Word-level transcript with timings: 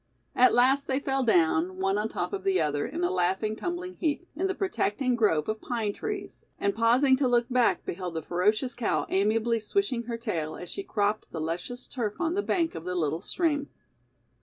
At 0.35 0.55
last 0.55 0.87
they 0.87 0.99
fell 0.99 1.21
down, 1.23 1.77
one 1.77 1.99
on 1.99 2.09
top 2.09 2.33
of 2.33 2.43
the 2.43 2.59
other, 2.59 2.87
in 2.87 3.03
a 3.03 3.11
laughing, 3.11 3.55
tumbling 3.55 3.93
heap, 3.97 4.27
in 4.35 4.47
the 4.47 4.55
protecting 4.55 5.13
grove 5.15 5.47
of 5.47 5.61
pine 5.61 5.93
trees, 5.93 6.43
and 6.59 6.73
pausing 6.73 7.15
to 7.17 7.27
look 7.27 7.47
back 7.51 7.85
beheld 7.85 8.15
the 8.15 8.23
ferocious 8.23 8.73
cow 8.73 9.05
amiably 9.09 9.59
swishing 9.59 10.05
her 10.05 10.17
tail 10.17 10.55
as 10.55 10.71
she 10.71 10.81
cropped 10.81 11.27
the 11.31 11.39
luscious 11.39 11.85
turf 11.87 12.19
on 12.19 12.33
the 12.33 12.41
bank 12.41 12.73
of 12.73 12.83
the 12.83 12.95
little 12.95 13.21
stream. 13.21 13.69